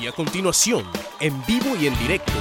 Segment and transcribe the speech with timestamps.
[0.00, 0.86] Y a continuación,
[1.20, 2.32] en vivo y en directo,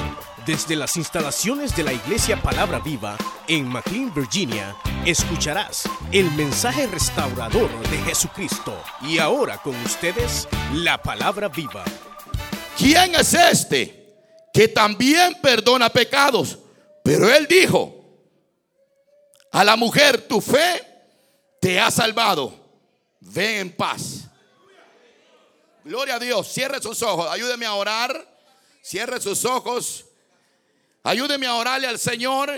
[0.46, 4.76] desde las instalaciones de la Iglesia Palabra Viva en McLean, Virginia,
[5.06, 8.78] escucharás el mensaje restaurador de Jesucristo.
[9.02, 11.86] Y ahora con ustedes, la Palabra Viva.
[12.78, 14.16] ¿Quién es este
[14.54, 16.60] que también perdona pecados?
[17.04, 17.96] Pero él dijo
[19.52, 20.82] a la mujer, tu fe
[21.62, 22.54] te ha salvado.
[23.22, 24.25] Ve en paz.
[25.86, 26.48] Gloria a Dios.
[26.48, 27.30] Cierre sus ojos.
[27.30, 28.28] Ayúdeme a orar.
[28.82, 30.06] Cierre sus ojos.
[31.04, 32.52] Ayúdeme a orarle al Señor.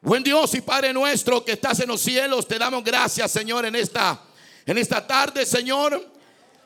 [0.00, 3.74] Buen Dios y Padre nuestro que estás en los cielos, te damos gracias, Señor, en
[3.74, 4.18] esta
[4.64, 6.02] en esta tarde, Señor.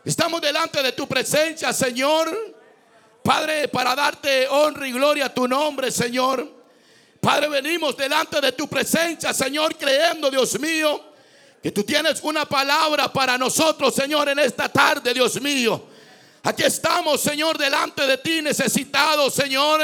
[0.05, 2.31] Estamos delante de tu presencia, Señor.
[3.25, 6.49] Padre, para darte honra y gloria a tu nombre, Señor.
[7.21, 11.12] Padre, venimos delante de tu presencia, Señor, creyendo, Dios mío,
[11.63, 15.89] que tú tienes una palabra para nosotros, Señor, en esta tarde, Dios mío.
[16.43, 19.81] Aquí estamos, Señor, delante de ti, necesitados, Señor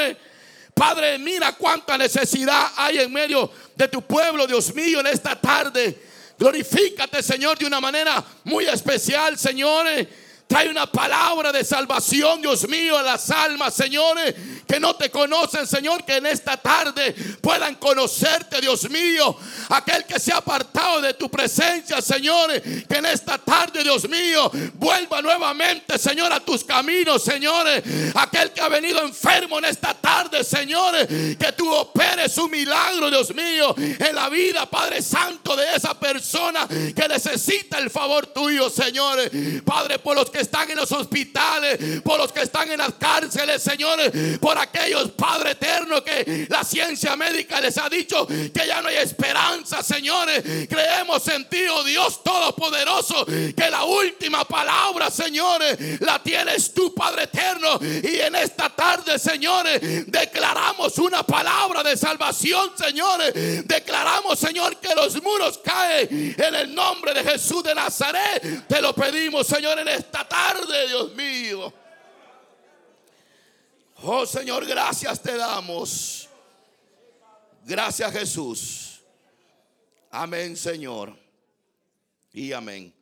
[0.79, 6.01] Padre, mira cuánta necesidad hay en medio de tu pueblo, Dios mío, en esta tarde.
[6.39, 9.87] Glorifícate, Señor, de una manera muy especial, Señor.
[10.49, 14.35] Trae una palabra de salvación, Dios mío, a las almas, señores,
[14.67, 19.37] que no te conocen, Señor, que en esta tarde puedan conocerte, Dios mío.
[19.69, 24.51] Aquel que se ha apartado de tu presencia, Señor, que en esta tarde, Dios mío,
[24.75, 27.83] vuelva nuevamente, Señor, a tus caminos, señores.
[28.15, 33.35] Aquel que ha venido enfermo en esta tarde, señores, que tú operes un milagro, Dios
[33.35, 39.31] mío, en la vida, Padre Santo, de esa persona que necesita el favor tuyo, señores.
[39.63, 43.63] Padre, por los que están en los hospitales, por los que están en las cárceles,
[43.63, 48.89] señores, por aquellos, Padre eterno, que la ciencia médica les ha dicho que ya no
[48.89, 50.43] hay esperanza, señores.
[50.69, 57.25] Creemos en ti, oh Dios Todopoderoso, que la última palabra, señores, la tienes tú, Padre
[57.25, 57.79] eterno.
[57.83, 63.67] Y en esta tarde, señores, declaramos una palabra de salvación, señores.
[63.67, 68.67] Declaramos, Señor, que los muros caen en el nombre de Jesús de Nazaret.
[68.69, 71.73] Te lo pedimos, Señor, en esta tarde, Dios mío.
[74.03, 76.29] Oh Señor, gracias te damos.
[77.65, 79.01] Gracias Jesús.
[80.11, 81.19] Amén, Señor.
[82.33, 82.98] Y amén.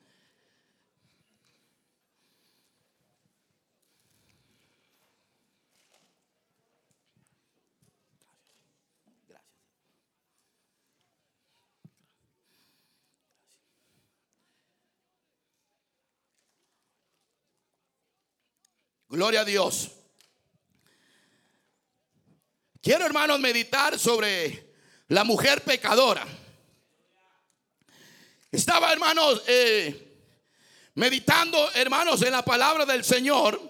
[19.08, 19.92] Gloria a Dios.
[22.82, 24.74] Quiero, hermanos, meditar sobre
[25.08, 26.26] la mujer pecadora.
[28.50, 30.18] Estaba, hermanos, eh,
[30.94, 33.60] meditando, hermanos, en la palabra del Señor.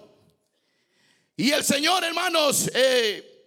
[1.35, 3.45] Y el Señor, hermanos, eh,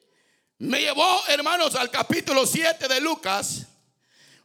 [0.58, 3.66] me llevó, hermanos, al capítulo 7 de Lucas,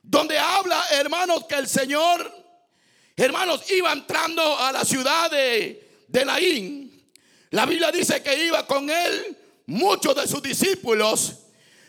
[0.02, 2.44] donde habla, hermanos, que el Señor,
[3.16, 6.85] hermanos, iba entrando a la ciudad de, de Naín.
[7.52, 11.34] La Biblia dice que iba con él muchos de sus discípulos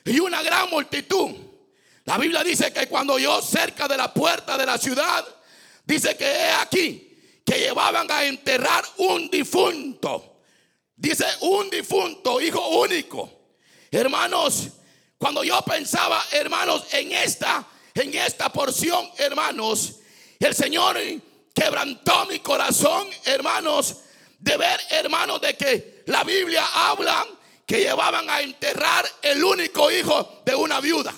[0.04, 1.30] y una gran multitud.
[2.04, 5.24] La Biblia dice que cuando yo cerca de la puerta de la ciudad,
[5.84, 7.06] dice que he aquí
[7.44, 10.40] que llevaban a enterrar un difunto.
[10.96, 13.30] Dice un difunto, hijo único.
[13.90, 14.68] Hermanos,
[15.18, 19.96] cuando yo pensaba, hermanos, en esta, en esta porción, hermanos,
[20.38, 20.98] el Señor
[21.54, 23.96] quebrantó mi corazón, hermanos,
[24.38, 27.26] de ver, hermanos, de que la Biblia habla
[27.66, 31.12] que llevaban a enterrar el único hijo de una viuda.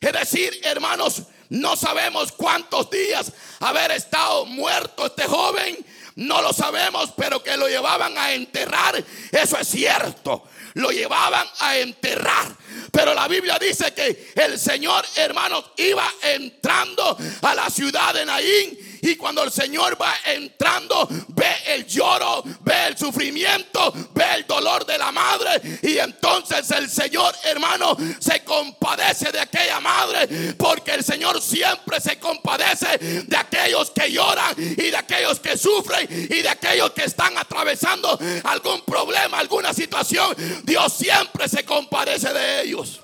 [0.00, 5.84] Es decir, hermanos, no sabemos cuántos días haber estado muerto este joven.
[6.16, 9.02] No lo sabemos, pero que lo llevaban a enterrar,
[9.32, 10.44] eso es cierto.
[10.74, 12.54] Lo llevaban a enterrar.
[12.90, 18.95] Pero la Biblia dice que el Señor, hermanos, iba entrando a la ciudad de Naín
[19.02, 24.84] y cuando el Señor va entrando, ve el lloro, ve el sufrimiento, ve el dolor
[24.86, 25.80] de la madre.
[25.82, 30.54] Y entonces el Señor, hermano, se compadece de aquella madre.
[30.54, 36.06] Porque el Señor siempre se compadece de aquellos que lloran y de aquellos que sufren
[36.10, 40.34] y de aquellos que están atravesando algún problema, alguna situación.
[40.64, 43.00] Dios siempre se compadece de ellos.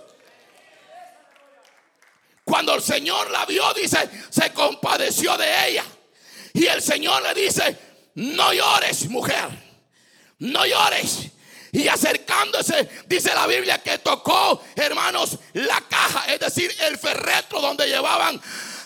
[2.45, 3.99] Cuando el Señor la vio, dice,
[4.31, 5.85] se compadeció de ella.
[6.55, 7.79] Y el Señor le dice,
[8.15, 9.49] no llores, mujer,
[10.39, 11.31] no llores.
[11.71, 17.87] Y acercándose, dice la Biblia que tocó, hermanos, la caja, es decir, el ferretro donde
[17.87, 18.39] llevaban,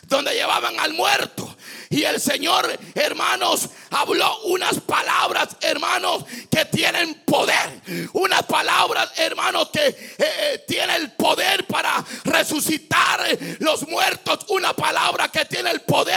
[0.05, 1.57] donde llevaban al muerto.
[1.91, 7.81] Y el Señor, hermanos, habló unas palabras, hermanos, que tienen poder.
[8.13, 11.66] Unas palabras, hermanos, que eh, eh, tienen el poder
[12.25, 13.21] resucitar
[13.61, 14.47] los muertos.
[14.49, 16.16] Una palabra que tiene el poder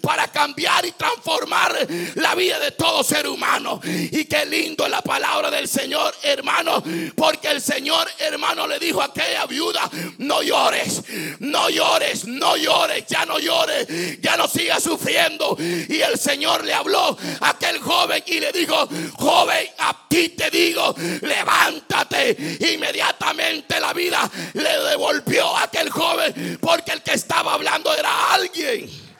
[0.00, 3.80] para cambiar y transformar la vida de todo ser humano.
[3.84, 6.82] Y qué lindo la palabra del Señor, hermano,
[7.14, 11.02] porque el Señor, hermano, le dijo a aquella viuda, no llores,
[11.40, 13.86] no llores, no llores, ya no llores,
[14.20, 15.56] ya no sigas sufriendo.
[15.58, 20.50] Y el Señor le habló a aquel joven y le dijo, joven, a ti te
[20.50, 22.36] digo, levántate.
[22.74, 29.11] Inmediatamente la vida le devolvió a aquel joven porque el que estaba hablando era alguien.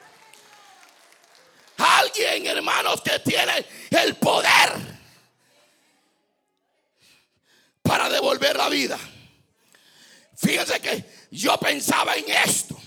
[1.77, 4.73] Alguien, hermanos, que tiene el poder
[7.81, 8.97] para devolver la vida.
[10.35, 12.79] Fíjense que yo pensaba en esto.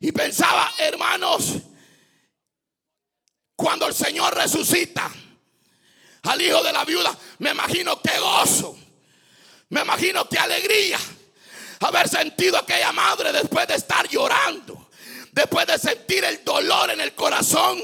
[0.00, 1.54] Y pensaba, hermanos,
[3.56, 5.10] cuando el Señor resucita
[6.22, 8.78] al hijo de la viuda, me imagino qué gozo,
[9.70, 10.98] me imagino qué alegría
[11.80, 14.87] haber sentido aquella madre después de estar llorando,
[15.38, 17.78] después de sentir el dolor en el corazón,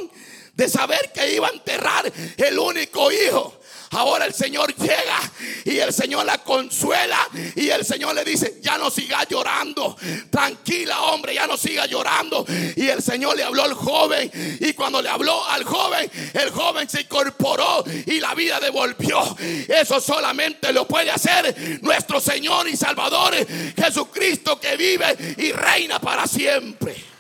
[0.55, 3.61] de saber que iba a enterrar el único hijo.
[3.91, 5.33] Ahora el Señor llega
[5.65, 7.17] y el Señor la consuela
[7.55, 9.97] y el Señor le dice, ya no siga llorando.
[10.31, 12.45] Tranquila, hombre, ya no siga llorando.
[12.75, 16.89] Y el Señor le habló al joven y cuando le habló al joven, el joven
[16.89, 19.37] se incorporó y la vida devolvió.
[19.69, 23.33] Eso solamente lo puede hacer nuestro Señor y Salvador
[23.77, 27.14] Jesucristo que vive y reina para siempre.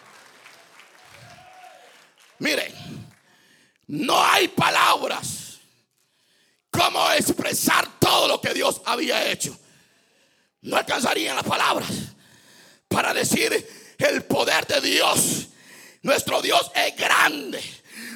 [2.39, 2.73] Miren,
[3.87, 5.59] no hay palabras
[6.71, 9.57] cómo expresar todo lo que Dios había hecho.
[10.63, 11.91] No alcanzarían las palabras
[12.89, 15.49] para decir el poder de Dios.
[16.03, 17.63] Nuestro Dios es grande.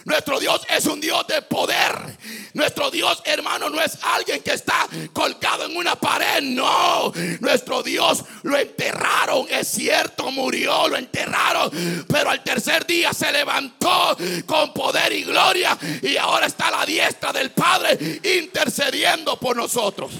[0.08, 2.16] Nuestro Dios es un Dios de poder.
[2.54, 6.40] Nuestro Dios, hermano, no es alguien que está colgado en una pared.
[6.40, 9.46] No, nuestro Dios lo enterraron.
[9.50, 12.06] Es cierto, murió, lo enterraron.
[12.08, 14.16] Pero al tercer día se levantó
[14.46, 15.76] con poder y gloria.
[16.00, 17.98] Y ahora está la diestra del Padre
[18.40, 20.10] intercediendo por nosotros.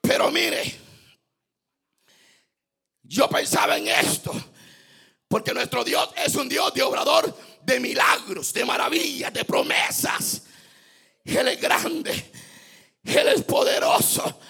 [0.00, 0.78] Pero mire,
[3.02, 4.32] yo pensaba en esto.
[5.30, 7.32] Porque nuestro Dios es un Dios de obrador
[7.62, 10.42] de milagros, de maravillas, de promesas.
[11.24, 12.32] Él es grande.
[13.04, 14.40] Él es poderoso.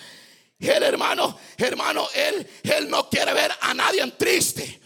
[0.59, 4.81] Él, hermano, hermano, él, él no quiere ver a nadie en triste.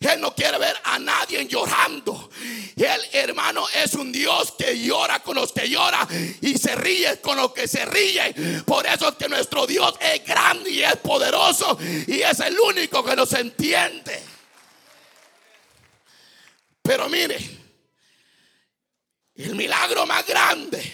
[0.00, 2.30] Él no quiere ver a nadie llorando.
[2.74, 6.08] Él, hermano, es un Dios que llora con los que llora
[6.40, 8.62] y se ríe con los que se ríe.
[8.64, 11.76] Por eso es que nuestro Dios es grande y es poderoso
[12.06, 14.33] y es el único que nos entiende.
[16.84, 17.38] Pero mire,
[19.36, 20.92] el milagro más grande,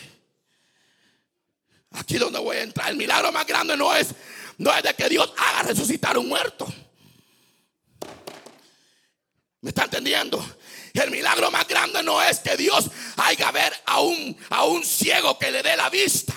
[1.91, 4.15] aquí donde voy a entrar, el milagro más grande no es,
[4.59, 6.73] no es de que Dios haga resucitar un muerto.
[9.63, 10.39] ¿Me está entendiendo?
[10.95, 15.41] El milagro más grande no es que Dios haga ver a un, a un ciego
[15.41, 16.33] que le dé la vista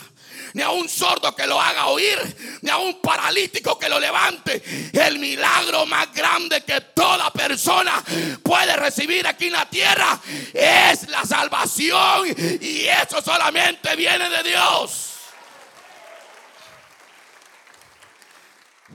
[0.54, 4.62] ni a un sordo que lo haga oír, ni a un paralítico que lo levante.
[4.94, 8.04] El milagro más grande que toda persona
[8.42, 10.20] puede recibir aquí en la tierra
[10.54, 12.28] es la salvación
[12.62, 15.10] y eso solamente viene de Dios.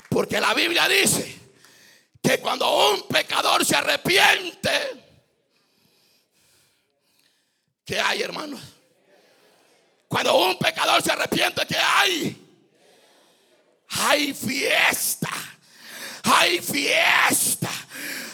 [0.09, 1.39] Porque la Biblia dice
[2.23, 4.71] que cuando un pecador se arrepiente,
[7.85, 8.78] ¿qué hay, hermanos?
[10.09, 12.49] Cuando un pecador se arrepiente, ¿qué hay?
[13.91, 15.29] Hay fiesta.
[16.25, 17.71] Hay fiesta.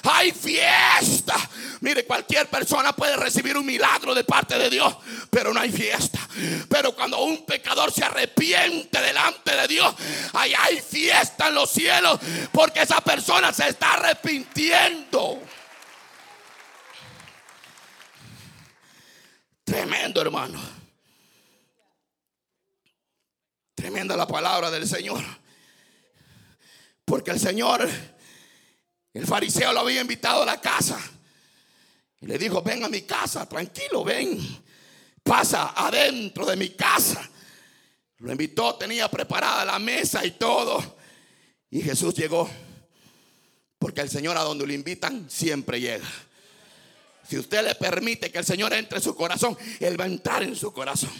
[0.04, 1.34] Hay fiesta.
[1.80, 4.96] Mire, cualquier persona puede recibir un milagro de parte de Dios,
[5.30, 6.18] pero no hay fiesta.
[6.68, 9.94] Pero cuando un pecador se arrepiente delante de Dios,
[10.32, 12.20] ahí hay fiesta en los cielos,
[12.52, 15.42] porque esa persona se está arrepintiendo.
[19.64, 20.83] Tremendo, hermano.
[23.74, 25.22] Tremenda la palabra del Señor.
[27.04, 27.88] Porque el Señor,
[29.12, 30.98] el fariseo lo había invitado a la casa.
[32.20, 34.38] Y le dijo, ven a mi casa, tranquilo, ven.
[35.22, 37.28] Pasa adentro de mi casa.
[38.18, 40.96] Lo invitó, tenía preparada la mesa y todo.
[41.70, 42.48] Y Jesús llegó.
[43.78, 46.06] Porque el Señor a donde lo invitan siempre llega.
[47.28, 50.42] Si usted le permite que el Señor entre en su corazón, Él va a entrar
[50.42, 51.12] en su corazón.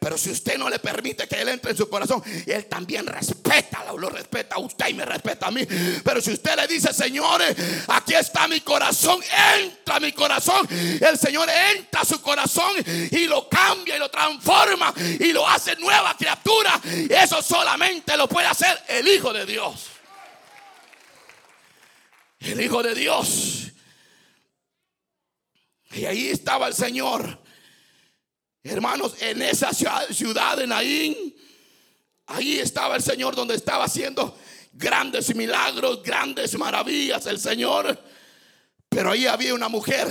[0.00, 3.84] Pero si usted no le permite que Él entre en su corazón, Él también respeta,
[3.96, 5.66] lo respeta a usted y me respeta a mí.
[6.04, 7.56] Pero si usted le dice, señores,
[7.88, 9.20] aquí está mi corazón,
[9.60, 12.72] entra mi corazón, el Señor entra a su corazón
[13.10, 16.80] y lo cambia y lo transforma y lo hace nueva criatura.
[17.08, 19.86] Eso solamente lo puede hacer el Hijo de Dios.
[22.40, 23.72] El Hijo de Dios.
[25.92, 27.43] Y ahí estaba el Señor.
[28.66, 31.36] Hermanos, en esa ciudad de Naín,
[32.26, 34.38] ahí estaba el Señor donde estaba haciendo
[34.72, 38.02] grandes milagros, grandes maravillas el Señor.
[38.88, 40.08] Pero ahí había una mujer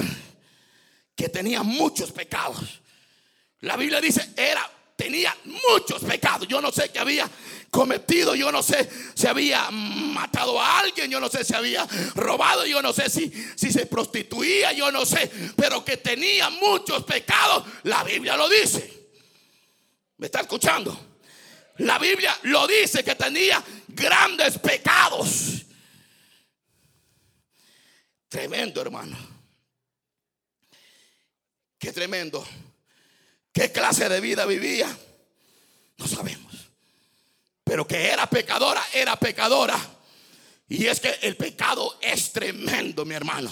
[1.15, 2.81] que tenía muchos pecados.
[3.61, 5.35] La Biblia dice, era tenía
[5.69, 6.47] muchos pecados.
[6.47, 7.27] Yo no sé qué había
[7.73, 12.67] cometido, yo no sé si había matado a alguien, yo no sé si había robado,
[12.67, 17.65] yo no sé si, si se prostituía, yo no sé, pero que tenía muchos pecados,
[17.81, 19.09] la Biblia lo dice.
[20.17, 21.17] ¿Me está escuchando?
[21.79, 25.63] La Biblia lo dice que tenía grandes pecados.
[28.29, 29.17] Tremendo, hermano.
[31.79, 32.47] Qué tremendo.
[33.51, 34.95] ¿Qué clase de vida vivía?
[35.97, 36.52] No sabemos.
[37.73, 39.75] Pero que era pecadora, era pecadora.
[40.69, 43.49] Y es que el pecado es tremendo, mi hermano.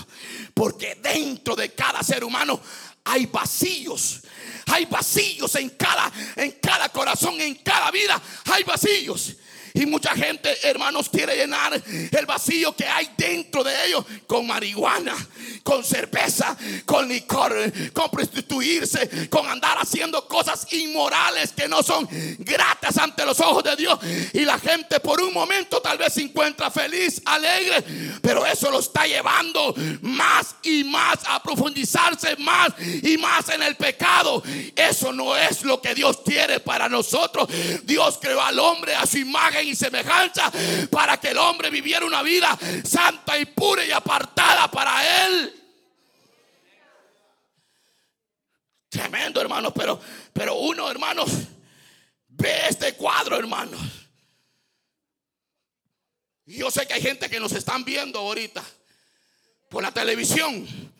[0.53, 2.61] Porque dentro de cada ser humano
[3.03, 4.21] hay vacíos.
[4.67, 8.21] Hay vacíos en cada, en cada corazón, en cada vida.
[8.45, 9.35] Hay vacíos.
[9.73, 15.15] Y mucha gente, hermanos, quiere llenar el vacío que hay dentro de ellos con marihuana,
[15.63, 17.53] con cerveza, con licor,
[17.93, 22.07] con prostituirse, con andar haciendo cosas inmorales que no son
[22.39, 23.97] gratas ante los ojos de Dios.
[24.33, 27.83] Y la gente por un momento tal vez se encuentra feliz, alegre,
[28.21, 33.75] pero eso lo está llevando más y más a profundizarse más y más en el
[33.75, 34.43] pecado.
[34.75, 37.47] Eso no es lo que Dios quiere para nosotros.
[37.83, 40.51] Dios creó al hombre a su imagen y semejanza
[40.89, 45.61] para que el hombre viviera una vida santa y pura y apartada para él.
[48.89, 50.01] Tremendo, hermanos, pero,
[50.33, 51.31] pero uno, hermanos,
[52.27, 53.79] ve este cuadro, hermanos.
[56.45, 58.61] Yo sé que hay gente que nos están viendo ahorita
[59.69, 60.90] por la televisión.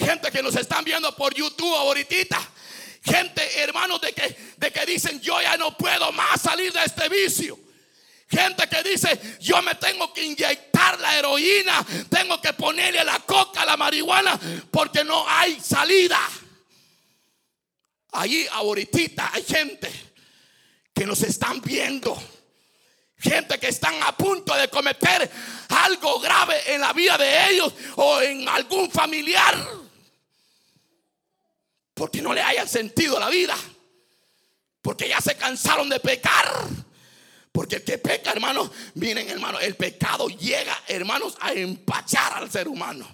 [0.00, 2.40] Gente que nos están viendo por YouTube ahorita.
[3.02, 7.08] Gente, hermanos, de que, de que dicen, yo ya no puedo más salir de este
[7.08, 7.58] vicio.
[8.28, 13.64] Gente que dice, yo me tengo que inyectar la heroína, tengo que ponerle la coca,
[13.64, 14.38] la marihuana,
[14.70, 16.18] porque no hay salida.
[18.12, 19.90] Allí ahorita hay gente
[20.94, 22.16] que nos están viendo.
[23.18, 25.30] Gente que están a punto de cometer
[25.68, 29.79] algo grave en la vida de ellos o en algún familiar.
[32.00, 33.54] Porque no le hayan sentido la vida.
[34.80, 36.66] Porque ya se cansaron de pecar
[37.52, 42.66] porque el que peca, hermanos, miren, hermanos, el pecado llega, hermanos, a empachar al ser
[42.66, 43.06] humano.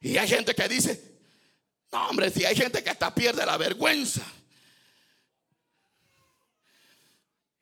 [0.00, 1.18] Y hay gente que dice,
[1.92, 4.22] no, hombre, si hay gente que hasta pierde la vergüenza.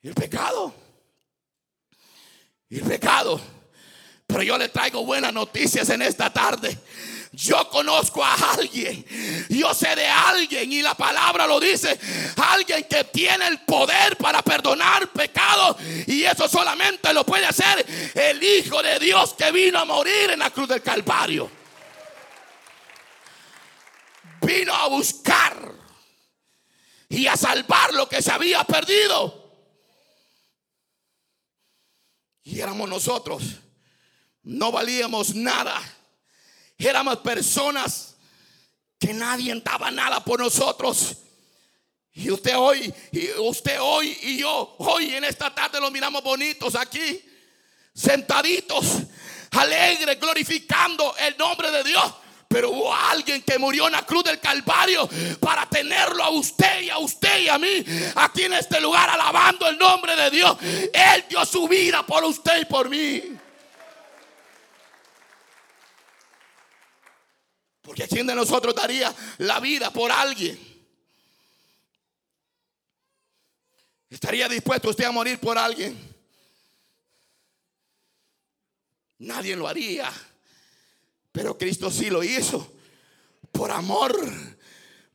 [0.01, 0.73] El pecado.
[2.71, 3.41] El pecado.
[4.29, 6.79] Pero yo le traigo buenas noticias en esta tarde.
[7.35, 9.05] Yo conozco a alguien,
[9.49, 11.99] yo sé de alguien y la palabra lo dice,
[12.37, 15.77] alguien que tiene el poder para perdonar pecados
[16.07, 20.39] y eso solamente lo puede hacer el Hijo de Dios que vino a morir en
[20.39, 21.51] la cruz del Calvario.
[24.41, 25.73] Vino a buscar
[27.09, 29.43] y a salvar lo que se había perdido.
[32.45, 33.43] Y éramos nosotros,
[34.43, 35.83] no valíamos nada
[36.79, 38.17] éramos personas
[38.99, 41.17] que nadie daba nada por nosotros.
[42.15, 46.77] Y usted hoy, y usted hoy y yo, hoy en esta tarde los miramos bonitos
[46.77, 47.21] aquí,
[47.93, 48.85] sentaditos,
[49.51, 52.15] alegres, glorificando el nombre de Dios.
[52.47, 55.09] Pero hubo alguien que murió en la cruz del Calvario
[55.41, 59.67] para tenerlo a usted y a usted y a mí aquí en este lugar alabando
[59.67, 60.57] el nombre de Dios.
[60.63, 63.34] Él dio su vida por usted y por mí.
[67.85, 70.59] Porque ¿quién de nosotros daría la vida por alguien?
[74.09, 75.99] ¿Estaría dispuesto usted a morir por alguien?
[79.19, 80.11] Nadie lo haría.
[81.31, 82.73] Pero Cristo sí lo hizo.
[83.53, 84.19] Por amor.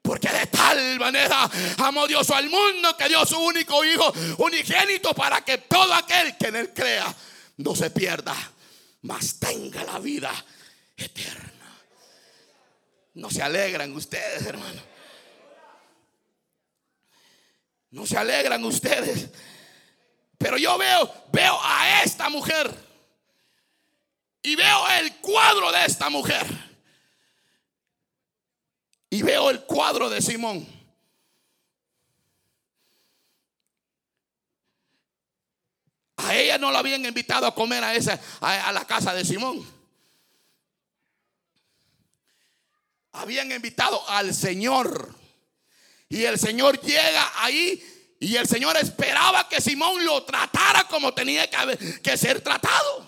[0.03, 1.49] Porque de tal manera
[1.79, 6.47] amó Dios al mundo que dio su único hijo unigénito para que todo aquel que
[6.47, 7.15] en él crea
[7.57, 8.35] no se pierda,
[9.01, 10.31] mas tenga la vida
[10.95, 11.58] eterna.
[13.19, 14.81] No se alegran ustedes, hermano.
[17.91, 19.29] No se alegran ustedes.
[20.37, 22.73] Pero yo veo, veo a esta mujer.
[24.41, 26.47] Y veo el cuadro de esta mujer.
[29.09, 30.65] Y veo el cuadro de Simón.
[36.15, 39.25] A ella no la habían invitado a comer a esa a, a la casa de
[39.25, 39.78] Simón.
[43.11, 45.15] Habían invitado al Señor.
[46.09, 47.83] Y el Señor llega ahí
[48.19, 51.49] y el Señor esperaba que Simón lo tratara como tenía
[52.01, 53.07] que, ser tratado.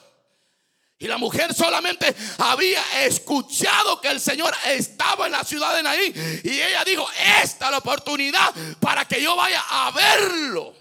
[0.98, 6.42] Y la mujer solamente había escuchado que el Señor estaba en la ciudad de Naín.
[6.44, 7.08] Y ella dijo,
[7.44, 10.81] esta es la oportunidad para que yo vaya a verlo.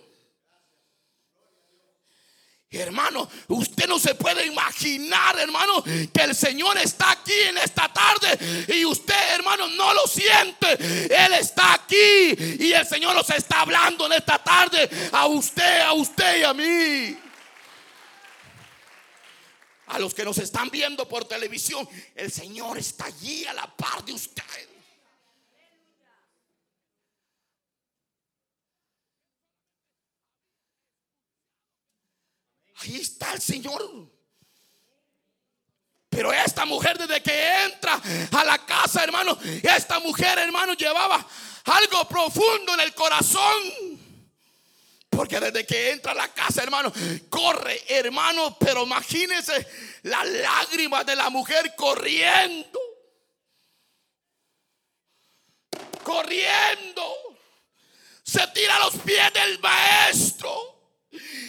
[2.73, 8.65] Hermano, usted no se puede imaginar, hermano, que el Señor está aquí en esta tarde
[8.69, 10.75] y usted, hermano, no lo siente.
[11.12, 15.93] Él está aquí y el Señor nos está hablando en esta tarde a usted, a
[15.95, 17.19] usted y a mí.
[19.89, 24.05] A los que nos están viendo por televisión, el Señor está allí a la par
[24.05, 24.70] de usted.
[32.81, 34.11] Ahí está el Señor.
[36.09, 38.01] Pero esta mujer desde que entra
[38.33, 41.25] a la casa, hermano, esta mujer, hermano, llevaba
[41.65, 44.01] algo profundo en el corazón.
[45.09, 46.93] Porque desde que entra a la casa, hermano,
[47.29, 49.67] corre, hermano, pero imagínese
[50.03, 52.81] las lágrimas de la mujer corriendo.
[56.03, 57.15] Corriendo.
[58.25, 60.80] Se tira los pies del maestro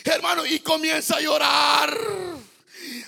[0.04, 1.98] hermano, y comienza a llorar.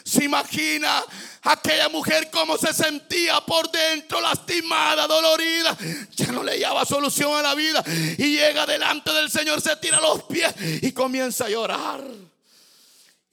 [0.03, 1.03] Se imagina
[1.43, 5.77] aquella mujer como se sentía por dentro, lastimada, dolorida.
[6.15, 7.83] Ya no le hallaba solución a la vida.
[8.17, 12.03] Y llega delante del Señor, se tira los pies y comienza a llorar.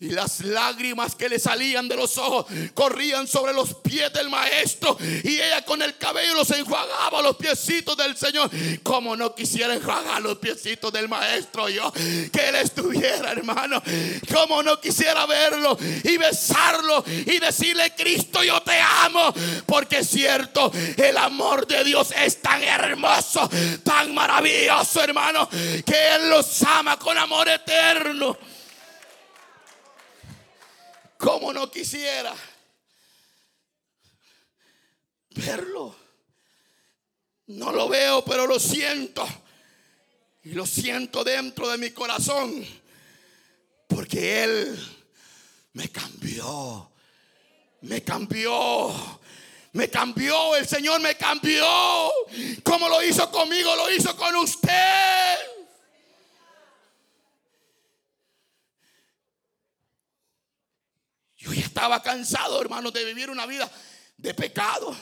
[0.02, 4.96] Y las lágrimas que le salían de los ojos corrían sobre los pies del maestro.
[5.24, 8.50] Y ella con el cabello los enjuagaba los piecitos del Señor.
[8.82, 11.92] Como no quisiera enjuagar los piecitos del maestro yo.
[11.92, 13.82] Que él estuviera, hermano.
[14.32, 19.34] Como no quisiera verlo y besarlo y decirle, Cristo, yo te amo.
[19.66, 23.50] Porque es cierto, el amor de Dios es tan hermoso,
[23.84, 25.46] tan maravilloso, hermano.
[25.50, 28.38] Que Él los ama con amor eterno.
[31.20, 32.34] Como no quisiera
[35.34, 35.94] verlo?
[37.48, 39.28] No lo veo, pero lo siento.
[40.44, 42.64] Y lo siento dentro de mi corazón.
[43.86, 44.98] Porque Él
[45.74, 46.90] me cambió.
[47.82, 49.20] Me cambió.
[49.72, 50.56] Me cambió.
[50.56, 51.66] El Señor me cambió.
[52.62, 55.50] Como lo hizo conmigo, lo hizo con usted.
[61.40, 63.66] Yo ya estaba cansado, hermano, de vivir una vida
[64.18, 64.94] de pecado.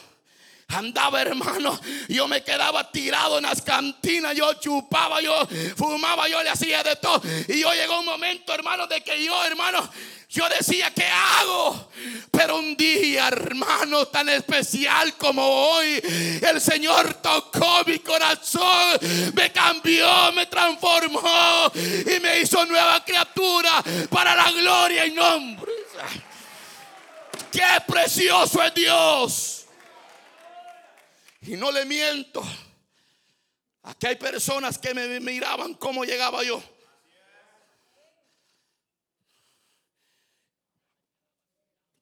[0.68, 1.76] Andaba, hermano,
[2.08, 5.34] yo me quedaba tirado en las cantinas, yo chupaba, yo
[5.76, 7.20] fumaba, yo le hacía de todo.
[7.48, 9.90] Y yo llegó un momento, hermano, de que yo, hermano,
[10.28, 11.90] yo decía, ¿qué hago?
[12.30, 16.00] Pero un día, hermano, tan especial como hoy,
[16.40, 19.00] el Señor tocó mi corazón,
[19.34, 25.72] me cambió, me transformó y me hizo nueva criatura para la gloria y nombre.
[27.50, 29.66] Qué precioso es Dios.
[31.42, 32.42] Y no le miento.
[33.82, 36.62] Aquí hay personas que me miraban cómo llegaba yo.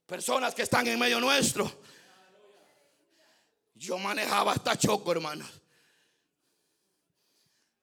[0.06, 1.80] Personas que están en medio nuestro.
[3.74, 5.46] Yo manejaba hasta choco, hermano.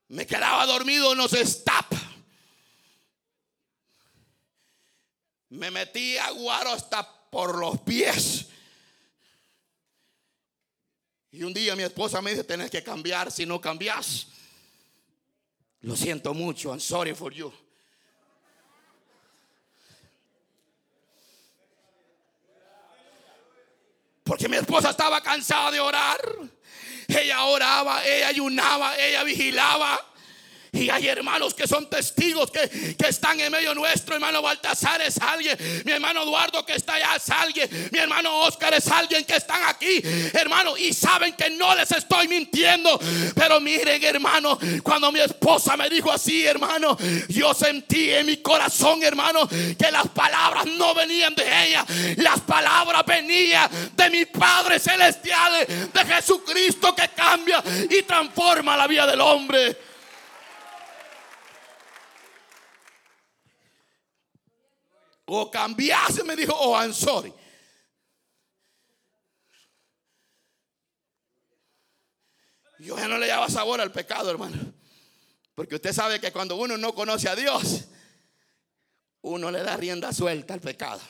[0.08, 1.86] Me quedaba dormido en los stop.
[5.50, 8.46] Me metí a guaro hasta por los pies.
[11.32, 14.28] Y un día mi esposa me dice, tenés que cambiar, si no cambias.
[15.82, 17.52] Lo siento mucho, I'm sorry for you.
[24.24, 26.22] Porque mi esposa estaba cansada de orar.
[27.08, 30.13] Ella oraba, ella ayunaba, ella vigilaba.
[30.74, 34.16] Y hay hermanos que son testigos que, están en medio nuestro.
[34.16, 35.56] Hermano Baltasar es alguien.
[35.86, 37.90] Mi hermano Eduardo que está allá es alguien.
[37.92, 40.02] Mi hermano Oscar es alguien que están aquí.
[40.34, 43.00] Hermano, y saben que no les estoy mintiendo.
[43.36, 46.98] Pero miren, hermano, cuando mi esposa me dijo así, hermano,
[47.30, 51.86] yo sentí en mi corazón, hermano, que las palabras no venían de ella.
[52.18, 59.06] Las palabras venían de mi Padre Celestial, de Jesucristo que cambia y transforma la vida
[59.06, 59.93] del hombre.
[65.36, 67.34] O cambiase, me dijo, o I'm sorry.
[72.78, 74.74] Yo ya no le daba sabor al pecado, hermano.
[75.56, 77.86] Porque usted sabe que cuando uno no conoce a Dios,
[79.22, 81.02] uno le da rienda suelta al pecado.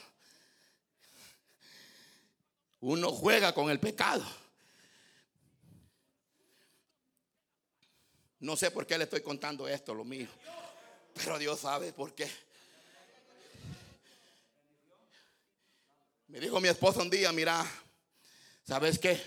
[2.80, 4.26] Uno juega con el pecado.
[8.40, 10.30] No sé por qué le estoy contando esto, lo mío.
[11.14, 12.53] Pero Dios sabe por qué.
[16.34, 17.64] Me dijo mi esposa un día, mira,
[18.64, 19.22] ¿sabes qué?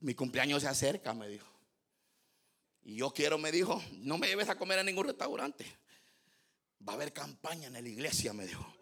[0.00, 1.46] Mi cumpleaños se acerca, me dijo.
[2.82, 5.64] Y yo quiero, me dijo, no me lleves a comer a ningún restaurante.
[6.86, 8.76] Va a haber campaña en la iglesia, me dijo.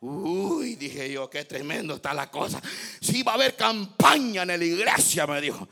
[0.00, 2.62] Uy, dije yo, qué tremendo está la cosa.
[2.98, 5.68] Sí, va a haber campaña en la iglesia, me dijo.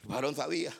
[0.00, 0.72] El varón sabía.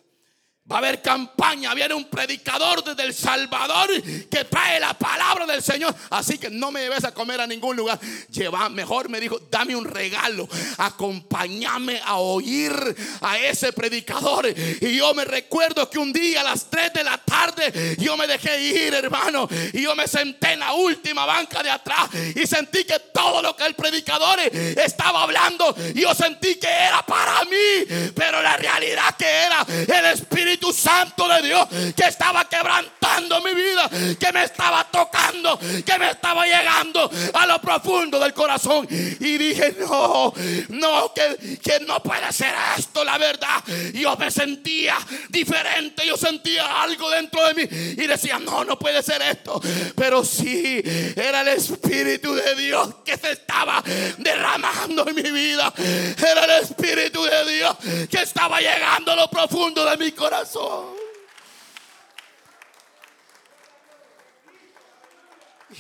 [0.71, 3.91] Va a haber campaña, viene un predicador desde El Salvador
[4.31, 5.93] que trae la palabra del Señor.
[6.11, 7.99] Así que no me lleves a comer a ningún lugar.
[8.31, 10.49] Lleva, mejor me dijo, dame un regalo.
[10.79, 12.73] Acompáñame a oír
[13.21, 14.47] a ese predicador.
[14.47, 18.29] Y yo me recuerdo que un día a las 3 de la tarde yo me
[18.29, 19.49] dejé ir, hermano.
[19.73, 23.57] Y yo me senté en la última banca de atrás y sentí que todo lo
[23.57, 28.13] que el predicador estaba hablando, yo sentí que era para mí.
[28.15, 33.89] Pero la realidad que era el Espíritu Santo de Dios que estaba quebrantando mi vida,
[34.19, 38.87] que me estaba tocando, que me estaba llegando a lo profundo del corazón.
[38.91, 40.33] Y dije, no,
[40.69, 43.63] no, que, que no puede ser esto, la verdad.
[43.95, 44.97] Yo me sentía
[45.29, 49.61] diferente, yo sentía algo dentro de mí y decía, no, no puede ser esto.
[49.97, 50.83] Pero sí,
[51.17, 53.83] era el Espíritu de Dios que se estaba
[54.19, 55.73] derramando en mi vida.
[55.77, 57.77] Era el Espíritu de Dios
[58.09, 60.40] que estaba llegando a lo profundo de mi corazón.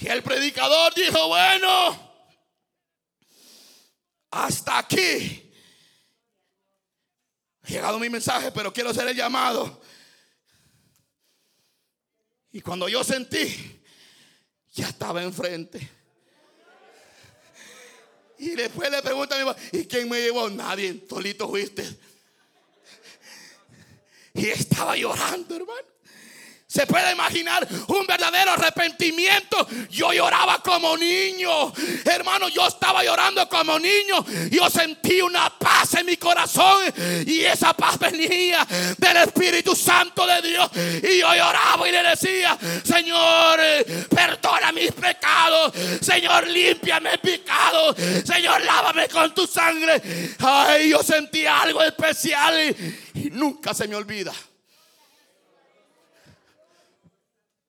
[0.00, 2.12] Y el predicador dijo, bueno,
[4.30, 5.52] hasta aquí.
[7.62, 9.80] Ha llegado mi mensaje, pero quiero hacer el llamado.
[12.52, 13.82] Y cuando yo sentí,
[14.72, 15.90] ya estaba enfrente.
[18.38, 20.48] Y después le pregunta a mi mamá, ¿y quién me llevó?
[20.48, 22.09] Nadie, solito fuiste.
[24.40, 25.89] Y estaba llorando, hermano.
[26.70, 29.66] Se puede imaginar un verdadero arrepentimiento.
[29.90, 31.72] Yo lloraba como niño.
[32.04, 34.24] Hermano, yo estaba llorando como niño.
[34.52, 36.84] Yo sentí una paz en mi corazón.
[37.26, 38.64] Y esa paz venía
[38.96, 40.70] del Espíritu Santo de Dios.
[41.02, 43.58] Y yo lloraba y le decía, Señor,
[44.08, 45.72] perdona mis pecados.
[46.00, 47.96] Señor, limpia mis pecados.
[48.24, 50.00] Señor, lávame con tu sangre.
[50.38, 52.76] Ay, yo sentí algo especial.
[53.14, 54.32] Y nunca se me olvida.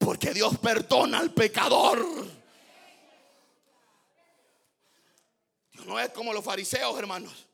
[0.03, 2.03] Porque Dios perdona al pecador.
[5.71, 7.47] Dios no es como los fariseos, hermanos.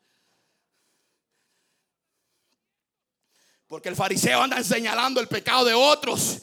[3.68, 6.40] Porque el fariseo anda señalando el pecado de otros.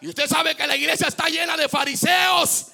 [0.00, 2.66] Y usted sabe que la iglesia está llena de fariseos.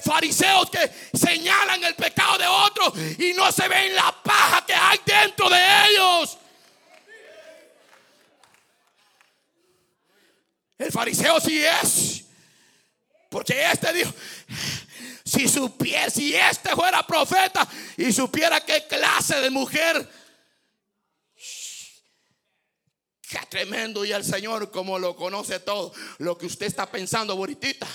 [0.00, 4.98] Fariseos que señalan el pecado de otros y no se ven la paja que hay
[5.06, 6.36] dentro de ellos.
[10.78, 12.24] El fariseo sí es.
[13.28, 14.12] Porque este dijo,
[15.24, 20.08] si supiera, si este fuera profeta y supiera qué clase de mujer,
[23.28, 27.88] qué tremendo y el Señor como lo conoce todo, lo que usted está pensando ahorita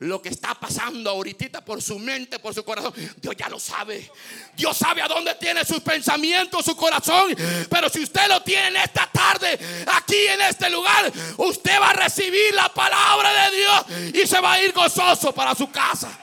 [0.00, 2.92] lo que está pasando ahorita por su mente, por su corazón.
[3.16, 4.10] Dios ya lo sabe.
[4.56, 7.34] Dios sabe a dónde tiene sus pensamientos, su corazón.
[7.70, 11.92] Pero si usted lo tiene en esta tarde, aquí en este lugar, usted va a
[11.92, 16.18] recibir la palabra de Dios y se va a ir gozoso para su casa.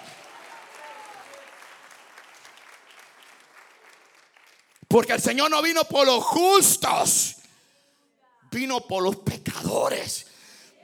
[4.88, 7.38] Porque el Señor no vino por los justos,
[8.52, 10.28] vino por los pecadores.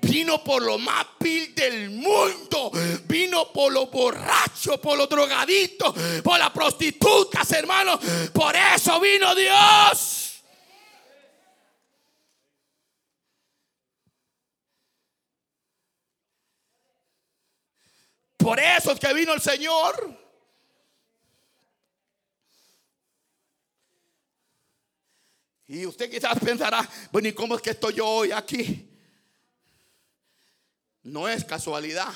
[0.01, 2.71] Vino por lo más vil del mundo.
[3.05, 7.99] Vino por los borrachos, por los drogaditos, por las prostitutas, hermano.
[8.33, 10.23] Por eso vino Dios.
[18.37, 20.27] Por eso es que vino el Señor.
[25.67, 28.86] Y usted quizás pensará, bueno, ¿y cómo es que estoy yo hoy aquí?
[31.07, 32.13] No es casualidad.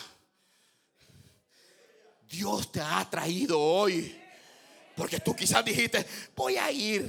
[2.30, 4.16] Dios te ha traído hoy.
[4.96, 7.04] Porque tú quizás dijiste, voy a ir.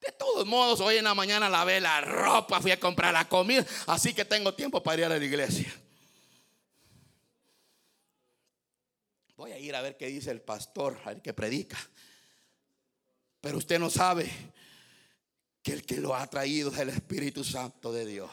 [0.00, 3.66] De todos modos, hoy en la mañana lavé la ropa, fui a comprar la comida,
[3.88, 5.72] así que tengo tiempo para ir a la iglesia.
[9.36, 11.76] voy a ir a ver qué dice el pastor, a ver qué predica.
[13.40, 14.30] Pero usted no sabe
[15.62, 18.30] que el que lo ha traído es el Espíritu Santo de Dios.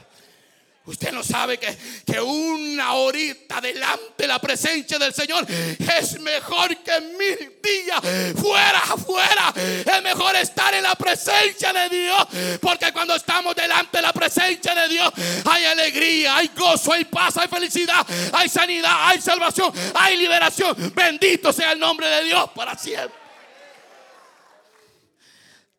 [0.86, 6.76] Usted no sabe que, que, una horita delante de la presencia del Señor es mejor
[6.78, 9.54] que mil días fuera, fuera.
[9.56, 12.28] Es mejor estar en la presencia de Dios.
[12.60, 15.14] Porque cuando estamos delante de la presencia de Dios
[15.50, 20.92] hay alegría, hay gozo, hay paz, hay felicidad, hay sanidad, hay salvación, hay liberación.
[20.94, 23.18] Bendito sea el nombre de Dios para siempre.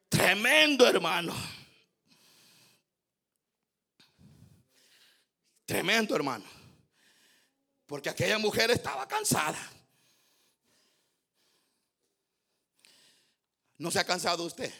[0.09, 1.54] Tremendo hermano.
[5.67, 6.45] Tremendo, hermano.
[7.87, 9.59] Porque aquella mujer estaba cansada.
[13.79, 14.73] ¿No se ha cansado usted?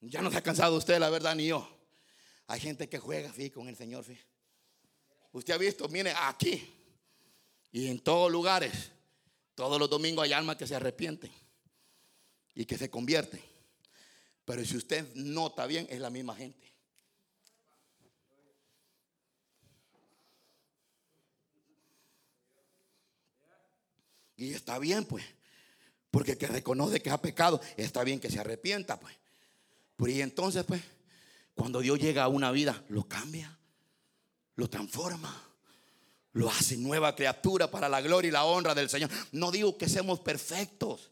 [0.00, 1.68] Ya no se ha cansado usted, la verdad, ni yo.
[2.48, 4.04] Hay gente que juega con el Señor.
[5.32, 6.78] Usted ha visto, mire, aquí
[7.70, 8.90] y en todos lugares,
[9.54, 11.32] todos los domingos hay almas que se arrepienten
[12.54, 13.51] y que se convierten.
[14.44, 16.72] Pero si usted nota bien, es la misma gente.
[24.36, 25.24] Y está bien, pues.
[26.10, 29.16] Porque que reconoce que ha pecado, está bien que se arrepienta, pues.
[29.96, 30.82] Pues y entonces, pues,
[31.54, 33.56] cuando Dios llega a una vida, lo cambia,
[34.56, 35.52] lo transforma,
[36.32, 39.10] lo hace nueva criatura para la gloria y la honra del Señor.
[39.30, 41.10] No digo que seamos perfectos.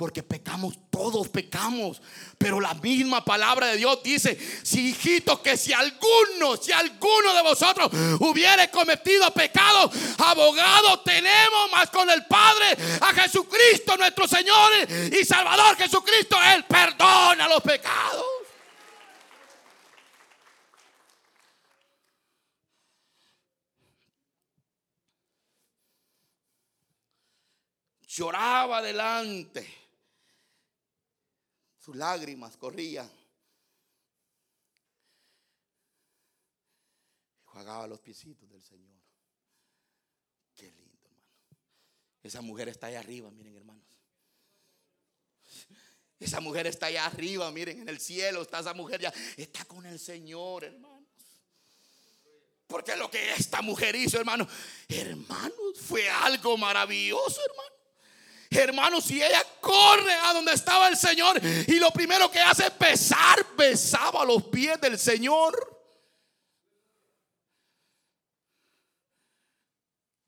[0.00, 2.00] Porque pecamos, todos pecamos.
[2.38, 7.42] Pero la misma palabra de Dios dice, si hijito, que si alguno, si alguno de
[7.42, 14.72] vosotros hubiere cometido pecado, abogado tenemos más con el Padre a Jesucristo nuestro Señor
[15.12, 16.38] y Salvador Jesucristo.
[16.54, 18.24] Él perdona los pecados.
[28.08, 29.79] Lloraba adelante
[31.80, 33.10] sus lágrimas corrían.
[37.44, 39.00] Jugaba los piecitos del Señor.
[40.54, 41.26] Qué lindo, hermano.
[42.22, 43.84] Esa mujer está allá arriba, miren, hermanos.
[46.20, 49.12] Esa mujer está allá arriba, miren, en el cielo está esa mujer ya.
[49.36, 51.08] Está con el Señor, hermanos.
[52.66, 54.46] Porque lo que esta mujer hizo, hermano,
[54.86, 57.79] hermanos, fue algo maravilloso, hermano.
[58.50, 62.78] Hermanos, si ella corre a donde estaba el Señor y lo primero que hace es
[62.78, 65.80] besar, besaba los pies del Señor.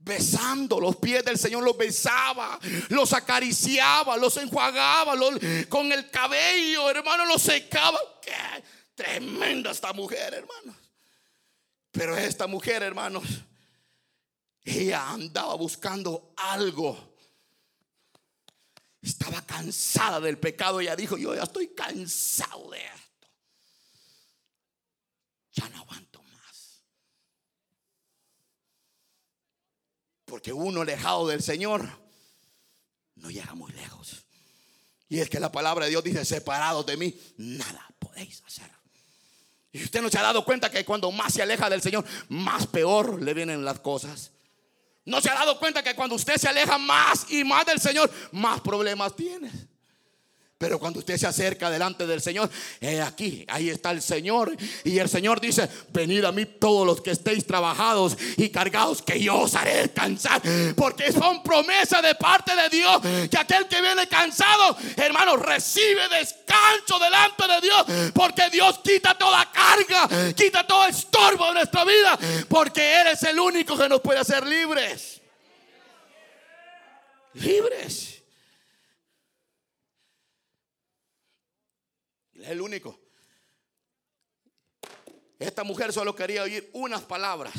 [0.04, 2.58] besando los pies del Señor, los besaba,
[2.88, 5.14] los acariciaba, los enjuagaba
[5.68, 7.98] con el cabello, hermano, los secaba.
[8.20, 8.32] Qué
[8.94, 10.76] tremenda esta mujer, hermanos.
[11.92, 13.22] Pero esta mujer, hermanos,
[14.64, 17.11] ella andaba buscando algo
[19.02, 20.80] estaba cansada del pecado.
[20.80, 23.28] Ella dijo, yo ya estoy cansado de esto.
[25.52, 26.82] Ya no aguanto más.
[30.24, 31.86] Porque uno alejado del Señor
[33.16, 34.24] no llega muy lejos.
[35.08, 38.70] Y es que la palabra de Dios dice, separados de mí, nada podéis hacer.
[39.72, 42.66] Y usted no se ha dado cuenta que cuando más se aleja del Señor, más
[42.66, 44.32] peor le vienen las cosas.
[45.04, 48.10] ¿No se ha dado cuenta que cuando usted se aleja más y más del Señor,
[48.30, 49.50] más problemas tiene?
[50.62, 52.48] Pero cuando usted se acerca delante del Señor,
[53.04, 54.56] aquí, ahí está el Señor.
[54.84, 59.18] Y el Señor dice, venid a mí todos los que estéis trabajados y cargados, que
[59.18, 60.40] yo os haré descansar.
[60.76, 66.96] Porque son promesas de parte de Dios, que aquel que viene cansado, hermano, recibe descanso
[67.00, 68.12] delante de Dios.
[68.14, 72.16] Porque Dios quita toda carga, quita todo estorbo de nuestra vida.
[72.48, 75.20] Porque Él es el único que nos puede hacer libres.
[77.34, 78.21] Libres.
[82.42, 82.98] Es el único.
[85.38, 87.54] Esta mujer solo quería oír unas palabras.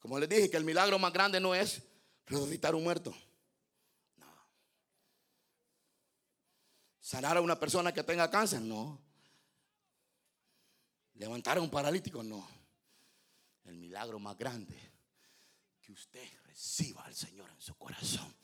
[0.00, 1.80] Como les dije, que el milagro más grande no es
[2.26, 3.14] resucitar un muerto.
[4.16, 4.26] No.
[6.98, 9.00] Sanar a una persona que tenga cáncer, no.
[11.14, 12.48] Levantar a un paralítico, no.
[13.62, 14.76] El milagro más grande
[15.80, 18.37] que usted reciba al Señor en su corazón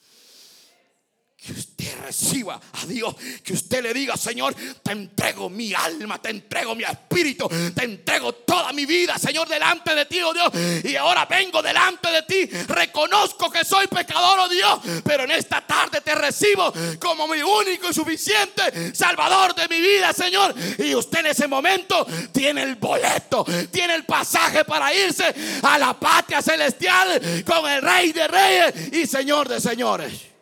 [1.85, 6.75] que reciba a Dios, que usted le diga, Señor, te entrego mi alma, te entrego
[6.75, 10.51] mi espíritu, te entrego toda mi vida, Señor, delante de ti, oh Dios.
[10.85, 15.61] Y ahora vengo delante de ti, reconozco que soy pecador, oh Dios, pero en esta
[15.61, 20.55] tarde te recibo como mi único y suficiente Salvador de mi vida, Señor.
[20.79, 25.99] Y usted en ese momento tiene el boleto, tiene el pasaje para irse a la
[25.99, 30.34] patria celestial con el Rey de Reyes y Señor de Señores.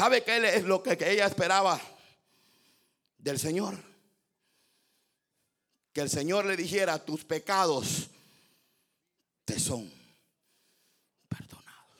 [0.00, 1.78] ¿Sabe qué es lo que ella esperaba
[3.18, 3.76] del Señor?
[5.92, 8.08] Que el Señor le dijera, tus pecados
[9.44, 9.92] te son
[11.28, 11.98] perdonados.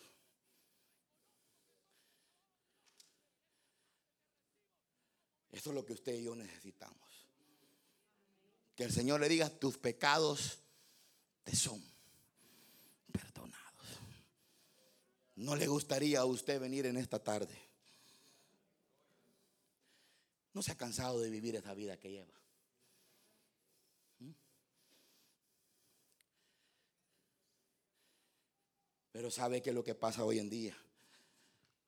[5.53, 7.27] Eso es lo que usted y yo necesitamos.
[8.77, 10.61] Que el Señor le diga, tus pecados
[11.45, 11.85] te son
[13.13, 14.01] perdonados.
[15.37, 17.70] ¿No le gustaría a usted venir en esta tarde?
[20.53, 22.35] No se ha cansado de vivir esa vida que lleva.
[24.19, 24.31] ¿Mm?
[29.13, 30.77] Pero sabe que lo que pasa hoy en día,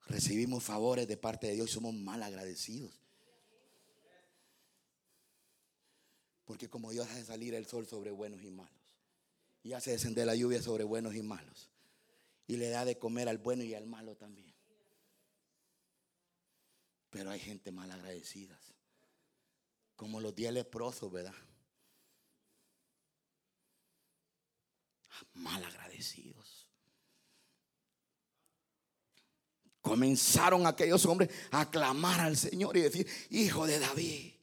[0.07, 2.91] recibimos favores de parte de Dios y somos mal agradecidos.
[6.45, 8.71] Porque como Dios hace salir el sol sobre buenos y malos,
[9.63, 11.69] y hace descender la lluvia sobre buenos y malos,
[12.47, 14.52] y le da de comer al bueno y al malo también.
[17.13, 18.59] Pero hay gente mal agradecida.
[19.95, 21.35] Como los diez leprosos, ¿verdad?
[25.35, 26.67] Mal agradecidos.
[29.79, 34.33] Comenzaron aquellos hombres a clamar al Señor y decir, hijo de David.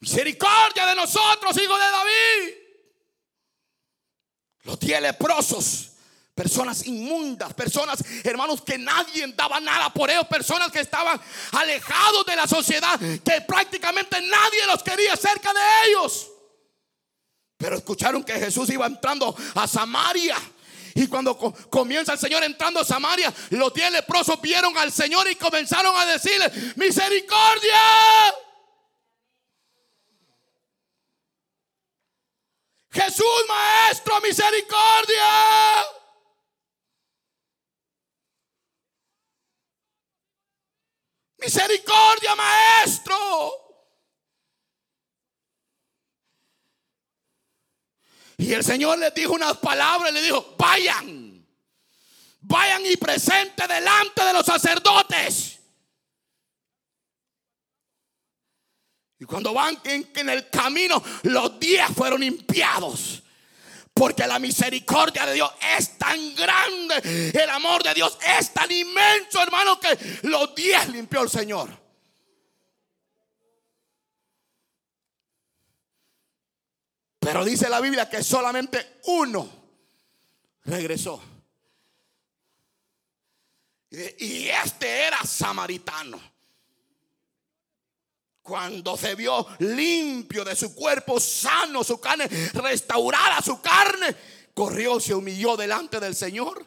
[0.00, 2.67] Misericordia de nosotros, hijo de David.
[4.68, 5.92] Los diez leprosos.
[6.34, 11.18] Personas inmundas, personas, hermanos, que nadie daba nada por ellos, personas que estaban
[11.52, 16.28] alejados de la sociedad, que prácticamente nadie los quería cerca de ellos.
[17.56, 20.36] Pero escucharon que Jesús iba entrando a Samaria.
[20.94, 21.36] Y cuando
[21.70, 26.04] comienza el Señor entrando a Samaria, los diez leprosos vieron al Señor y comenzaron a
[26.04, 27.80] decirle, misericordia.
[32.90, 35.86] Jesús, Maestro, misericordia.
[41.38, 43.68] Misericordia, Maestro.
[48.38, 51.46] Y el Señor les dijo unas palabras, le dijo, vayan,
[52.40, 55.57] vayan y presente delante de los sacerdotes.
[59.20, 63.22] Y cuando van en, el camino, los días fueron limpiados.
[63.92, 67.32] Porque la misericordia de Dios es tan grande.
[67.34, 71.68] El amor de Dios es tan inmenso, hermano, que los días limpió el Señor.
[77.18, 79.50] Pero dice la Biblia que solamente uno
[80.64, 81.20] regresó.
[83.90, 86.37] Y este era samaritano
[88.48, 94.16] cuando se vio limpio de su cuerpo, sano su carne, restaurada su carne,
[94.54, 96.66] corrió, se humilló delante del Señor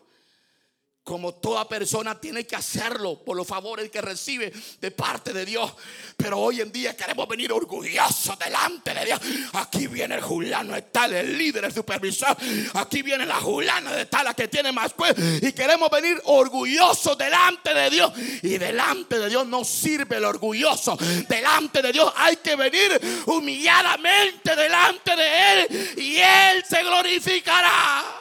[1.04, 5.74] como toda persona tiene que hacerlo por los favores que recibe de parte de Dios.
[6.16, 9.20] Pero hoy en día queremos venir orgullosos delante de Dios.
[9.54, 12.38] Aquí viene el Juliano de tal, el líder, el supervisor.
[12.76, 15.16] Aquí viene la Juliana de tal, la que tiene más pues.
[15.42, 18.14] Y queremos venir orgullosos delante de Dios.
[18.44, 20.98] Y delante de Dios no sirve el orgulloso.
[21.28, 25.94] Delante de Dios hay que venir humilladamente delante de Él.
[25.98, 28.21] Y Él se glorificará.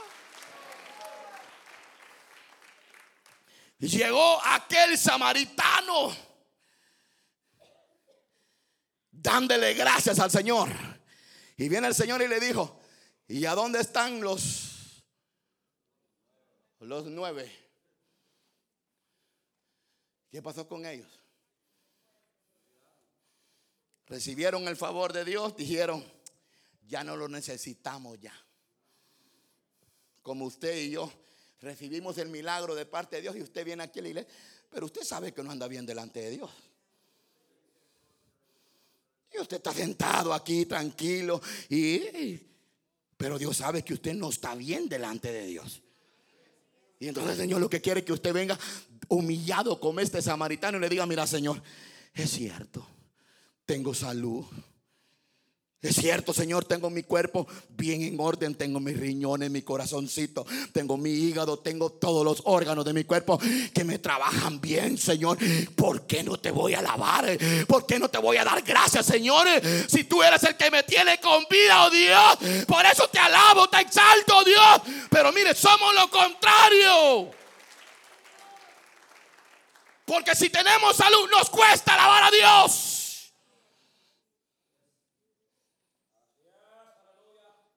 [3.80, 6.14] Llegó aquel samaritano
[9.10, 10.70] dándole gracias al Señor.
[11.56, 12.80] Y viene el Señor y le dijo,
[13.28, 15.04] ¿y a dónde están los
[16.80, 17.50] los nueve?
[20.30, 21.20] ¿Qué pasó con ellos?
[24.06, 26.04] Recibieron el favor de Dios, dijeron,
[26.86, 28.34] ya no lo necesitamos ya.
[30.22, 31.12] Como usted y yo
[31.60, 34.32] recibimos el milagro de parte de Dios y usted viene aquí a la iglesia,
[34.70, 36.50] pero usted sabe que no anda bien delante de Dios.
[39.32, 42.46] Y usted está sentado aquí tranquilo y
[43.16, 45.82] pero Dios sabe que usted no está bien delante de Dios.
[46.98, 48.58] Y entonces Señor lo que quiere es que usted venga
[49.08, 51.62] humillado como este samaritano y le diga, mira Señor,
[52.14, 52.86] es cierto,
[53.66, 54.44] tengo salud.
[55.82, 60.98] Es cierto, Señor, tengo mi cuerpo bien en orden, tengo mis riñones, mi corazoncito, tengo
[60.98, 63.40] mi hígado, tengo todos los órganos de mi cuerpo
[63.72, 65.38] que me trabajan bien, Señor.
[65.74, 67.38] ¿Por qué no te voy a alabar?
[67.66, 69.46] ¿Por qué no te voy a dar gracias, Señor?
[69.88, 72.66] Si tú eres el que me tiene con vida, oh Dios.
[72.66, 74.82] Por eso te alabo, te exalto, oh Dios.
[75.08, 77.30] Pero mire, somos lo contrario.
[80.04, 82.89] Porque si tenemos salud, nos cuesta alabar a Dios.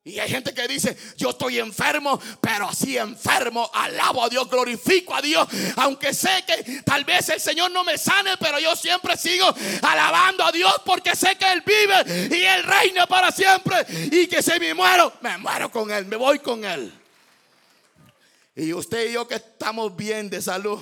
[0.05, 5.15] Y hay gente que dice, yo estoy enfermo, pero así enfermo, alabo a Dios, glorifico
[5.15, 5.47] a Dios,
[5.77, 9.45] aunque sé que tal vez el Señor no me sane, pero yo siempre sigo
[9.81, 14.43] alabando a Dios porque sé que Él vive y Él reina para siempre y que
[14.43, 16.91] si me muero, me muero con Él, me voy con Él.
[18.55, 20.79] Y usted y yo que estamos bien de salud.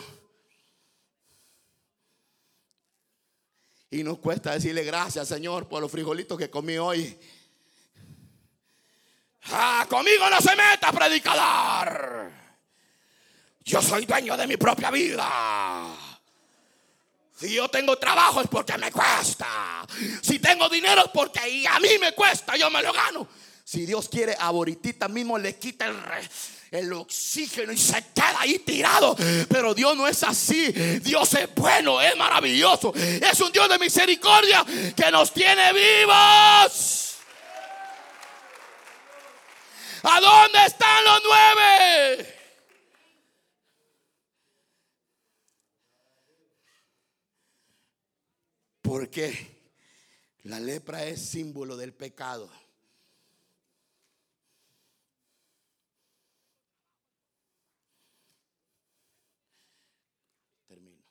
[3.91, 7.19] Y nos cuesta decirle gracias, Señor, por los frijolitos que comí hoy.
[9.45, 12.31] Ah, conmigo no se meta, predicador.
[13.63, 15.95] Yo soy dueño de mi propia vida.
[17.39, 19.85] Si yo tengo trabajo es porque me cuesta.
[20.21, 23.27] Si tengo dinero es porque a mí me cuesta, yo me lo gano.
[23.63, 25.95] Si Dios quiere, ahorita mismo le quita el,
[26.71, 29.15] el oxígeno y se queda ahí tirado.
[29.49, 30.71] Pero Dios no es así.
[31.01, 32.93] Dios es bueno, es maravilloso.
[32.95, 34.65] Es un Dios de misericordia
[34.95, 37.10] que nos tiene vivos.
[40.03, 42.35] ¿A dónde están los nueve?
[48.81, 49.61] Porque
[50.43, 52.51] la lepra es símbolo del pecado.
[60.67, 61.05] Termino.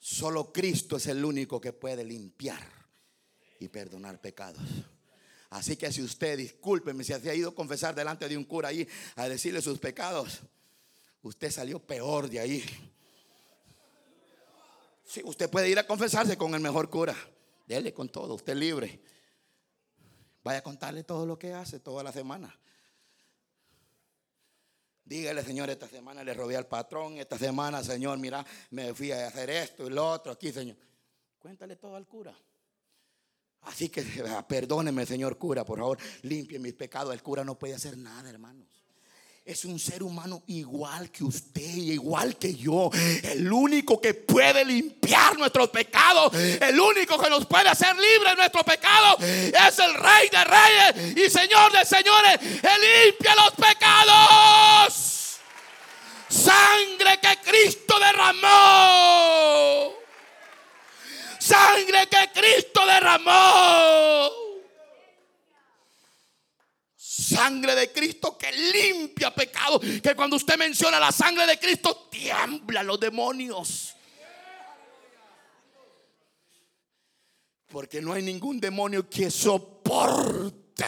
[0.00, 2.73] Solo Cristo es el único que puede limpiar
[3.60, 4.62] y perdonar pecados.
[5.50, 8.88] Así que si usted, discúlpeme, si ha ido a confesar delante de un cura ahí
[9.14, 10.40] a decirle sus pecados,
[11.22, 12.64] usted salió peor de ahí.
[15.04, 17.14] Si usted puede ir a confesarse con el mejor cura.
[17.66, 19.00] Dele con todo, usted libre.
[20.42, 22.54] Vaya a contarle todo lo que hace toda la semana.
[25.04, 29.26] Dígale, Señor, esta semana le robé al patrón, esta semana, Señor, mira, me fui a
[29.28, 30.76] hacer esto y lo otro aquí, Señor.
[31.38, 32.34] Cuéntale todo al cura.
[33.64, 34.02] Así que
[34.48, 37.12] perdóneme, señor cura, por favor, limpie mis pecados.
[37.12, 38.74] El cura no puede hacer nada, hermanos.
[39.46, 42.90] Es un ser humano igual que usted, igual que yo.
[43.22, 48.36] El único que puede limpiar nuestros pecados, el único que nos puede hacer libres de
[48.36, 52.38] nuestros pecados, es el Rey de Reyes y Señor de Señores.
[52.40, 55.36] Él limpia los pecados.
[56.30, 59.92] Sangre que Cristo derramó
[61.44, 64.30] sangre que Cristo derramó.
[66.96, 69.80] Sangre de Cristo que limpia pecado.
[69.80, 73.94] Que cuando usted menciona la sangre de Cristo, tiemblan los demonios.
[77.68, 80.86] Porque no hay ningún demonio que soporte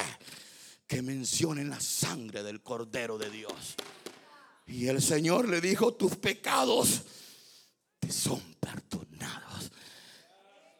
[0.86, 3.74] que mencionen la sangre del Cordero de Dios.
[4.66, 7.02] Y el Señor le dijo, tus pecados
[7.98, 9.05] te son perdonados.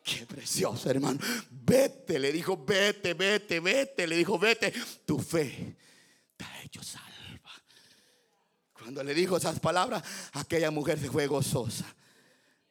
[0.06, 1.18] Qué precioso, hermano.
[1.50, 4.06] Vete, le dijo, vete, vete, vete.
[4.06, 4.72] Le dijo, vete.
[5.04, 5.76] Tu fe
[6.36, 7.50] te ha hecho salva.
[8.72, 10.04] Cuando le dijo esas palabras,
[10.34, 11.92] aquella mujer se fue gozosa.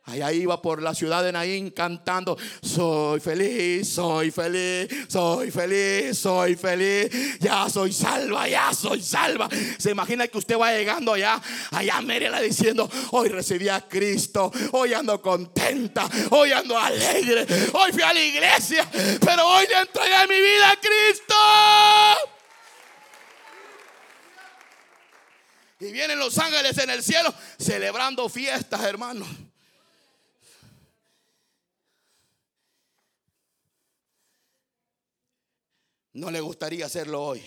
[0.07, 6.55] Allá iba por la ciudad de Naín cantando, soy feliz, soy feliz, soy feliz, soy
[6.55, 9.49] feliz, ya soy salva, ya soy salva.
[9.79, 11.41] Se imagina que usted va llegando allá,
[11.71, 18.03] allá Mérida diciendo, hoy recibí a Cristo, hoy ando contenta, hoy ando alegre, hoy fui
[18.03, 18.87] a la iglesia,
[19.25, 21.35] pero hoy le entregué mi vida a Cristo.
[25.79, 29.27] Y vienen los ángeles en el cielo celebrando fiestas, hermanos.
[36.15, 37.41] No le gustaría hacerlo hoy.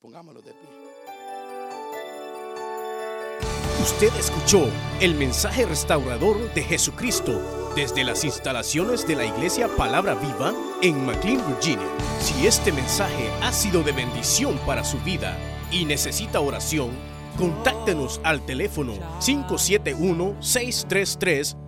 [0.00, 0.68] Pongámoslo de pie.
[3.82, 4.68] Usted escuchó
[5.00, 11.46] el mensaje restaurador de Jesucristo desde las instalaciones de la iglesia Palabra Viva en McLean,
[11.46, 11.88] Virginia.
[12.20, 15.38] Si este mensaje ha sido de bendición para su vida
[15.70, 16.90] y necesita oración,
[17.36, 21.67] contáctenos al teléfono 571 633